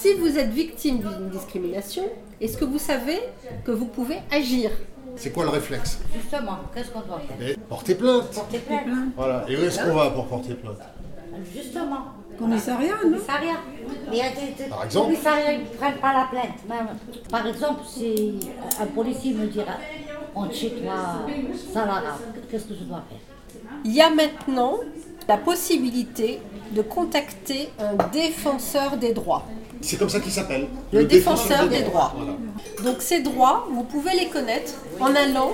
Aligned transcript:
Si 0.00 0.12
vous 0.14 0.36
êtes 0.38 0.50
victime 0.50 0.98
d'une 0.98 1.28
discrimination, 1.30 2.04
est-ce 2.40 2.56
que 2.58 2.64
vous 2.64 2.78
savez 2.80 3.20
que 3.64 3.70
vous 3.70 3.86
pouvez 3.86 4.18
agir? 4.30 4.70
C'est 5.16 5.30
quoi 5.30 5.44
le 5.44 5.50
réflexe? 5.50 6.00
Justement, 6.12 6.56
qu'est-ce 6.74 6.90
qu'on 6.90 7.00
doit 7.02 7.20
faire? 7.20 7.48
Et 7.48 7.56
Porter 7.68 7.94
plainte. 7.94 8.30
Porter 8.32 8.58
plainte. 8.58 8.88
Voilà. 9.16 9.44
Et 9.48 9.56
où 9.56 9.60
est-ce 9.62 9.78
qu'on 9.80 9.94
va 9.94 10.10
pour 10.10 10.26
porter 10.26 10.54
plainte? 10.54 10.78
Justement. 11.54 11.98
Commissariat, 12.36 12.94
non? 13.04 13.10
Commissariat. 13.12 13.56
Mais 14.10 14.16
il 14.16 14.18
y 14.18 14.20
a 14.22 14.30
des, 14.30 14.64
des 14.64 14.68
Par 14.68 14.84
exemple? 14.84 15.06
commissariats, 15.06 15.52
ils 15.52 15.60
ne 15.60 15.66
prennent 15.66 15.98
pas 15.98 16.12
la 16.12 16.26
plainte. 16.30 16.58
Même. 16.68 16.88
Par 17.30 17.46
exemple, 17.46 17.82
si 17.86 18.40
un 18.80 18.86
policier 18.86 19.32
me 19.34 19.46
dira 19.46 19.74
on 20.34 20.50
chez 20.50 20.70
toi, 20.70 21.24
Salara, 21.72 22.18
qu'est-ce 22.50 22.64
que 22.64 22.74
je 22.74 22.82
dois 22.84 23.04
faire 23.08 23.18
Il 23.84 23.92
y 23.94 24.00
a 24.00 24.10
maintenant 24.10 24.78
la 25.28 25.36
possibilité 25.36 26.40
de 26.72 26.82
contacter 26.82 27.70
un 27.78 27.94
défenseur 28.08 28.96
des 28.96 29.12
droits. 29.12 29.44
C'est 29.84 29.96
comme 29.98 30.08
ça 30.08 30.20
qu'il 30.20 30.32
s'appelle. 30.32 30.66
Le, 30.92 31.04
défenseur, 31.04 31.68
des 31.68 31.82
droits. 31.82 32.14
Voilà. 32.16 32.32
Donc 32.82 33.02
ces 33.02 33.20
droits, 33.20 33.68
vous 33.70 33.84
pouvez 33.84 34.14
les 34.14 34.28
connaître 34.28 34.72
en 34.98 35.14
allant 35.14 35.52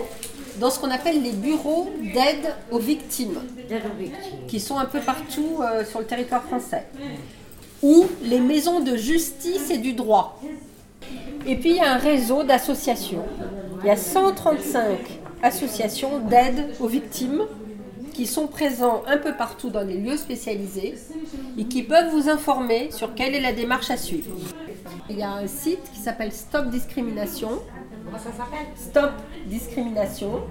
dans 0.61 0.70
ce 0.70 0.79
qu'on 0.79 0.91
appelle 0.91 1.23
les 1.23 1.33
bureaux 1.33 1.91
d'aide 2.15 2.55
aux 2.70 2.79
victimes, 2.79 3.41
D'aide 3.69 3.83
aux 3.87 3.98
victimes. 3.98 4.47
qui 4.47 4.61
sont 4.61 4.79
un 4.79 4.84
peu 4.84 5.01
partout 5.01 5.59
euh, 5.61 5.84
sur 5.84 5.98
le 6.01 6.06
territoire 6.06 6.45
français, 6.45 6.87
ou 7.83 8.06
les 8.23 8.39
maisons 8.41 8.80
de 8.80 8.97
justice 8.97 9.70
et 9.70 9.79
du 9.79 9.95
droit. 9.95 10.41
Et 11.47 11.56
puis 11.56 11.70
il 11.70 11.77
y 11.77 11.81
a 11.81 11.95
un 11.95 11.98
réseau 11.98 12.45
d'associations. 12.45 13.25
Il 13.83 13.87
y 13.87 13.91
a 13.91 13.97
135 13.97 14.98
associations 15.42 16.19
d'aide 16.19 16.69
aux 16.78 16.87
victimes 16.87 17.42
qui 18.12 18.27
sont 18.27 18.47
présents 18.47 19.03
un 19.06 19.17
peu 19.17 19.33
partout 19.34 19.70
dans 19.70 19.81
les 19.83 19.97
lieux 19.97 20.19
spécialisés 20.19 20.95
et 21.59 21.65
qui 21.65 21.83
peuvent 21.83 22.11
vous 22.11 22.29
informer 22.29 22.91
sur 22.91 23.15
quelle 23.15 23.35
est 23.35 23.41
la 23.41 23.53
démarche 23.53 23.91
à 23.91 23.97
suivre. 23.97 24.35
Il 25.09 25.19
y 25.19 25.23
a 25.23 25.31
un 25.31 25.47
site 25.47 25.91
qui 25.93 25.99
s'appelle 25.99 26.33
Stop 26.33 26.69
Discrimination. 26.69 27.51
Comment 28.05 28.19
ça 28.19 28.31
s'appelle? 28.31 28.67
Stop 28.77 29.12
Discrimination. 29.47 30.42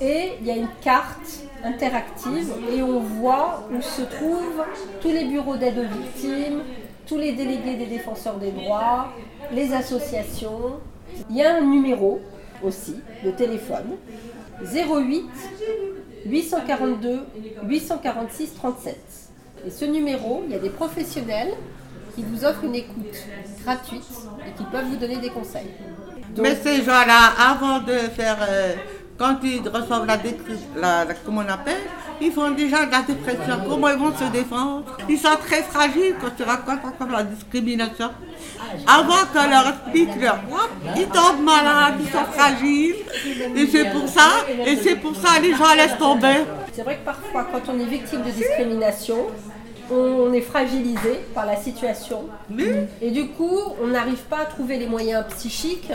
Et 0.00 0.32
il 0.40 0.46
y 0.46 0.50
a 0.50 0.56
une 0.56 0.68
carte 0.82 1.44
interactive 1.62 2.52
et 2.74 2.82
on 2.82 3.00
voit 3.00 3.68
où 3.72 3.80
se 3.80 4.02
trouvent 4.02 4.64
tous 5.00 5.10
les 5.10 5.24
bureaux 5.24 5.56
d'aide 5.56 5.78
aux 5.78 6.02
victimes, 6.02 6.62
tous 7.06 7.18
les 7.18 7.32
délégués 7.32 7.76
des 7.76 7.86
défenseurs 7.86 8.36
des 8.36 8.50
droits, 8.50 9.08
les 9.52 9.72
associations. 9.72 10.80
Il 11.30 11.36
y 11.36 11.42
a 11.42 11.56
un 11.56 11.60
numéro 11.60 12.20
aussi 12.62 12.96
de 13.24 13.30
téléphone 13.30 13.96
08 14.62 15.24
842 16.26 17.20
846 17.64 18.54
37. 18.54 19.31
Et 19.66 19.70
ce 19.70 19.84
numéro, 19.84 20.42
il 20.46 20.52
y 20.52 20.56
a 20.56 20.58
des 20.58 20.70
professionnels 20.70 21.54
qui 22.14 22.24
vous 22.24 22.44
offrent 22.44 22.64
une 22.64 22.74
écoute 22.74 23.16
gratuite 23.64 24.02
et 24.46 24.52
qui 24.56 24.64
peuvent 24.64 24.86
vous 24.86 24.96
donner 24.96 25.16
des 25.16 25.30
conseils. 25.30 25.70
Mais 26.38 26.56
ces 26.62 26.78
gens-là, 26.82 27.32
avant 27.50 27.78
de 27.80 27.92
faire, 28.16 28.38
euh, 28.48 28.74
quand 29.18 29.36
ils 29.44 29.66
reçoivent 29.68 30.06
la, 30.06 30.16
la, 30.76 31.04
la- 31.04 31.14
comment 31.14 31.42
on 31.46 31.52
appelle, 31.52 31.76
ils 32.20 32.32
font 32.32 32.50
déjà 32.50 32.86
de 32.86 32.90
la 32.90 33.02
dépression. 33.02 33.54
Comment 33.68 33.88
ils 33.88 33.98
vont 33.98 34.14
se 34.16 34.24
défendre? 34.32 34.96
Ils 35.08 35.18
sont 35.18 35.36
très 35.46 35.62
fragiles 35.62 36.14
quand 36.20 36.30
tu 36.36 36.42
racontes 36.42 36.84
encore 36.84 37.08
la 37.10 37.22
discrimination. 37.24 38.10
Avant 38.86 39.24
qu'on 39.32 39.48
leur 39.48 39.68
explique 39.68 40.20
leur 40.20 40.38
droit, 40.48 40.68
ils 40.96 41.06
tombent 41.06 41.42
malades, 41.44 41.94
ils 42.00 42.10
sont 42.10 42.24
fragiles. 42.32 42.96
Et 43.56 43.66
c'est 43.66 43.90
pour 43.90 44.08
ça, 44.08 44.28
et 44.66 44.76
c'est 44.76 44.96
pour 44.96 45.14
ça 45.16 45.38
les 45.40 45.54
gens 45.54 45.74
laissent 45.76 45.98
tomber. 45.98 46.44
C'est 46.72 46.82
vrai 46.82 46.96
que 46.96 47.04
parfois, 47.04 47.46
quand 47.52 47.72
on 47.72 47.78
est 47.78 47.84
victime 47.84 48.22
de 48.22 48.30
discrimination, 48.30 49.26
on 49.90 50.32
est 50.32 50.40
fragilisé 50.40 51.20
par 51.34 51.44
la 51.46 51.56
situation. 51.56 52.24
Et 53.00 53.10
du 53.10 53.28
coup, 53.28 53.58
on 53.82 53.88
n'arrive 53.88 54.22
pas 54.24 54.40
à 54.40 54.44
trouver 54.46 54.78
les 54.78 54.86
moyens 54.86 55.24
psychiques 55.36 55.92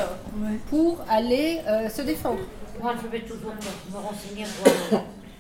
pour 0.69 0.99
aller 1.09 1.61
euh, 1.67 1.89
se 1.89 2.01
défendre. 2.01 2.39
Moi, 2.81 2.93
je 3.01 3.07
vais 3.07 3.21
toujours 3.21 3.53
me 3.91 3.97
renseigner 3.97 4.45
pour 4.89 4.99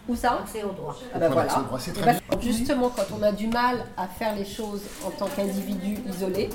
Où 0.09 0.15
ça 0.15 0.39
accès 0.41 0.63
au 0.63 0.71
droit. 0.71 0.95
Ah 1.13 1.19
ben 1.19 1.29
Voilà, 1.29 1.49
c'est 1.49 1.63
droit, 1.65 1.79
c'est 1.79 1.91
Eh 1.91 1.99
très 1.99 2.13
ben, 2.13 2.41
justement, 2.41 2.89
quand 2.95 3.03
on 3.19 3.21
a 3.21 3.33
du 3.33 3.47
mal 3.47 3.75
à 3.97 4.07
faire 4.07 4.35
les 4.35 4.45
choses 4.45 4.81
en 5.05 5.11
tant 5.11 5.27
qu'individu 5.27 5.97
isolé, 6.07 6.49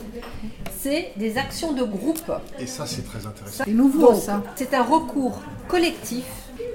c'est 0.81 1.13
des 1.17 1.37
actions 1.37 1.73
de 1.73 1.85
groupe. 1.85 2.33
Et 2.59 2.67
ça, 2.67 2.87
c'est 2.87 3.03
très 3.03 3.27
intéressant. 3.27 3.65
C'est 3.65 3.73
nouveau, 3.73 4.13
Donc, 4.13 4.23
ça. 4.23 4.43
C'est 4.57 4.73
un 4.73 4.83
recours 4.83 5.39
collectif 5.69 6.25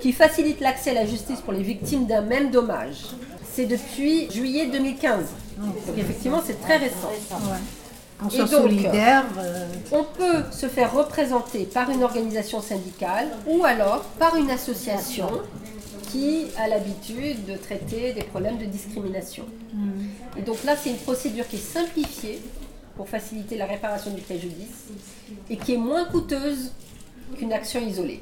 qui 0.01 0.11
facilite 0.13 0.59
l'accès 0.61 0.91
à 0.91 0.93
la 0.93 1.05
justice 1.05 1.41
pour 1.41 1.53
les 1.53 1.63
victimes 1.63 2.05
d'un 2.05 2.21
même 2.21 2.51
dommage. 2.51 2.97
C'est 3.53 3.65
depuis 3.65 4.29
juillet 4.31 4.67
2015. 4.67 5.25
Donc 5.57 5.97
effectivement, 5.97 6.41
c'est 6.45 6.59
très 6.61 6.77
récent. 6.77 7.11
On 8.23 8.29
Et 8.29 8.37
donc, 8.39 8.47
solidaire. 8.47 9.25
euh, 9.37 9.67
On 9.91 10.03
peut 10.03 10.43
se 10.51 10.67
faire 10.67 10.91
représenter 10.93 11.65
par 11.65 11.89
une 11.91 12.03
organisation 12.03 12.61
syndicale 12.61 13.27
ou 13.47 13.63
alors 13.63 14.01
par 14.19 14.35
une 14.35 14.49
association 14.49 15.29
qui 16.11 16.47
a 16.57 16.67
l'habitude 16.67 17.45
de 17.45 17.55
traiter 17.57 18.13
des 18.13 18.23
problèmes 18.23 18.57
de 18.57 18.65
discrimination. 18.65 19.45
Et 20.37 20.41
donc 20.41 20.63
là, 20.63 20.75
c'est 20.75 20.89
une 20.89 20.97
procédure 20.97 21.47
qui 21.47 21.57
est 21.57 21.73
simplifiée 21.73 22.41
pour 22.95 23.07
faciliter 23.07 23.57
la 23.57 23.65
réparation 23.65 24.11
du 24.11 24.21
préjudice 24.21 24.85
et 25.49 25.57
qui 25.57 25.73
est 25.75 25.77
moins 25.77 26.05
coûteuse 26.05 26.71
qu'une 27.37 27.53
action 27.53 27.79
isolée. 27.81 28.21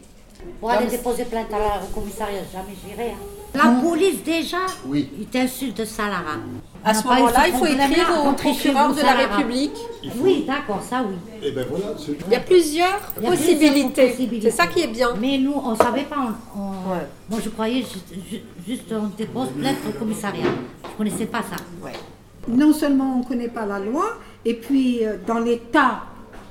Pour 0.59 0.71
aller 0.71 0.87
déposer 0.87 1.25
plainte 1.25 1.53
à 1.53 1.59
la- 1.59 1.81
au 1.83 1.93
commissariat, 1.93 2.41
jamais 2.51 2.75
j'irai. 2.87 3.11
hein. 3.11 3.15
La 3.53 3.71
police, 3.81 4.21
déjà, 4.21 4.57
Oui. 4.85 5.09
il 5.17 5.27
t'insulte 5.27 5.77
de 5.77 5.85
Salara. 5.85 6.35
À 6.83 6.93
ce 6.93 7.07
moment-là, 7.07 7.47
il 7.47 7.53
faut 7.53 7.65
écrire 7.65 8.09
au 8.27 8.33
procureur 8.33 8.93
de 8.93 9.01
la. 9.01 9.13
République. 9.13 9.77
Oui, 10.19 10.43
d'accord, 10.45 10.81
ça 10.87 11.03
oui. 11.07 11.15
Et 11.41 11.51
ben 11.51 11.65
voilà, 11.69 11.85
Il 12.27 12.33
y 12.33 12.35
a 12.35 12.39
plusieurs 12.41 12.99
Il 13.17 13.23
y 13.23 13.27
a 13.27 13.29
plusieurs 13.31 13.31
possibilités. 13.31 14.07
possibilités. 14.09 14.51
C'est 14.51 14.57
ça 14.57 14.67
qui 14.67 14.81
est 14.81 14.87
bien. 14.87 15.09
Mais 15.19 15.37
nous, 15.37 15.53
on 15.53 15.71
ne 15.71 15.75
savait 15.77 16.03
pas. 16.03 16.17
on- 16.55 16.59
on- 16.59 16.73
Moi, 17.29 17.39
je 17.43 17.49
croyais 17.49 17.79
juste, 17.79 18.13
ju- 18.29 18.41
juste 18.67 18.91
on 18.91 19.07
dépose 19.17 19.47
plainte 19.57 19.77
au 19.87 19.97
commissariat. 19.97 20.43
Je 20.83 20.89
ne 20.91 20.95
connaissais 20.97 21.25
pas 21.25 21.39
ça. 21.41 21.55
non 22.47 22.73
seulement 22.73 23.15
on 23.15 23.19
ne 23.19 23.23
connaît 23.23 23.47
pas 23.47 23.65
la 23.65 23.79
loi, 23.79 24.05
et 24.43 24.53
puis 24.53 25.03
euh, 25.05 25.15
dans 25.25 25.39
l'état 25.39 26.03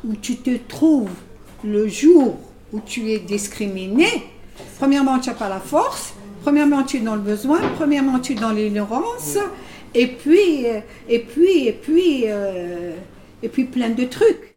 où 0.04 0.14
tu 0.16 0.36
te 0.38 0.56
trouves 0.66 1.10
le 1.62 1.86
jour 1.86 2.36
où 2.74 2.80
tu 2.84 3.12
es 3.12 3.20
discriminé, 3.20 4.06
premièrement, 4.78 5.20
tu 5.20 5.30
n'as 5.30 5.36
pas 5.36 5.48
la 5.48 5.60
force, 5.60 6.12
premièrement, 6.42 6.82
tu 6.82 6.96
es 6.96 7.00
dans 7.00 7.14
le 7.14 7.20
besoin, 7.20 7.60
premièrement, 7.76 8.18
tu 8.18 8.32
es 8.32 8.34
dans 8.34 8.50
l'ignorance, 8.50 9.38
et 9.94 10.08
puis, 10.08 10.66
euh, 10.66 10.80
et 11.08 11.20
puis, 11.20 11.68
et 11.68 11.72
puis, 11.72 12.24
euh, 12.26 12.94
et 13.44 13.48
puis 13.48 13.64
plein 13.64 13.90
de 13.90 14.04
trucs. 14.04 14.52